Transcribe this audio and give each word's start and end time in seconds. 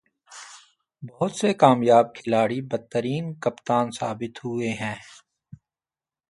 بہت 1.03 1.31
سے 1.31 1.53
کامیاب 1.53 2.15
کھلاڑی 2.15 2.61
بدترین 2.61 3.33
کپتان 3.39 3.91
ثابت 3.91 4.45
ہوئے 4.45 4.69
ہیں۔ 4.69 4.95